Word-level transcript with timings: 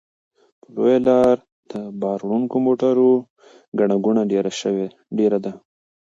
په 0.61 0.67
لویه 0.75 0.99
لاره 1.07 1.33
د 1.71 1.73
بار 2.01 2.19
وړونکو 2.23 2.55
موټرو 2.65 3.11
ګڼه 3.79 3.95
ګوڼه 4.03 4.23
ډېره 5.17 5.37
ده. 5.45 5.51